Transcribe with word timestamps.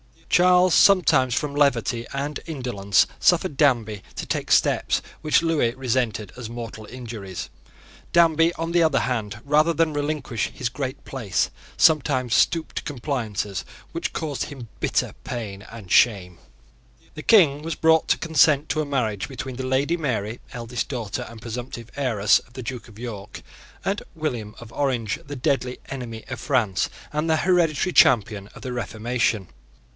Charles 0.29 0.73
sometimes, 0.73 1.35
from 1.35 1.53
levity 1.55 2.07
and 2.13 2.39
indolence, 2.47 3.05
suffered 3.19 3.55
Danby 3.57 4.01
to 4.15 4.25
take 4.25 4.49
steps 4.51 5.01
which 5.21 5.43
Lewis 5.43 5.75
resented 5.75 6.31
as 6.37 6.49
mortal 6.49 6.85
injuries. 6.85 7.49
Danby, 8.13 8.51
on 8.53 8.71
the 8.71 8.81
other 8.81 9.01
hand, 9.01 9.41
rather 9.43 9.73
than 9.73 9.93
relinquish 9.93 10.47
his 10.53 10.69
great 10.69 11.03
place, 11.05 11.51
sometimes 11.77 12.33
stooped 12.33 12.77
to 12.77 12.83
compliances 12.83 13.63
which 13.91 14.13
caused 14.13 14.45
him 14.45 14.69
bitter 14.79 15.13
pain 15.23 15.61
and 15.69 15.91
shame. 15.91 16.39
The 17.13 17.21
King 17.23 17.61
was 17.61 17.75
brought 17.75 18.07
to 18.07 18.17
consent 18.17 18.69
to 18.69 18.81
a 18.81 18.85
marriage 18.85 19.27
between 19.27 19.57
the 19.57 19.67
Lady 19.67 19.97
Mary, 19.97 20.39
eldest 20.53 20.87
daughter 20.87 21.27
and 21.29 21.41
presumptive 21.41 21.91
heiress 21.95 22.39
of 22.39 22.53
the 22.53 22.63
Duke 22.63 22.87
of 22.87 22.97
York 22.97 23.43
and 23.85 24.01
William 24.15 24.55
of 24.59 24.71
Orange, 24.73 25.19
the 25.27 25.35
deadly 25.35 25.77
enemy 25.89 26.23
of 26.29 26.39
France 26.39 26.89
and 27.13 27.29
the 27.29 27.37
hereditary 27.45 27.93
champion 27.93 28.47
of 28.55 28.63
the 28.63 28.73
Reformation. 28.73 29.49